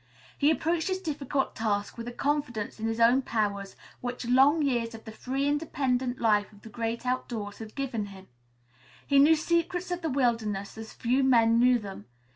[0.35, 4.95] He approached his difficult task with a confidence in his own powers which long years
[4.95, 8.27] of the free, independent life of the great outdoors had given him.
[9.05, 12.05] He knew the secrets of the wilderness as few men knew them.